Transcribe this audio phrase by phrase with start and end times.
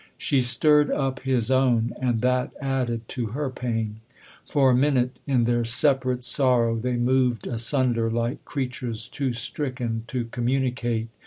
[0.17, 3.99] She stirred up his own, and that added to her pain;
[4.49, 10.25] for a minute, in their separate sorrow, they moved asunder like creatures too stricken to
[10.25, 11.09] communicate.